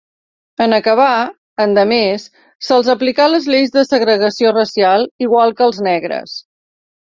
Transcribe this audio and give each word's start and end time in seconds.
En 0.65 0.71
acabar, 0.77 1.17
endemés, 1.65 2.25
se'ls 2.69 2.89
aplicà 2.95 3.29
les 3.35 3.47
lleis 3.53 3.77
de 3.77 3.85
segregació 3.91 4.57
racial 4.57 5.07
igual 5.29 5.57
que 5.61 5.69
als 5.69 5.85
negres. 5.93 6.37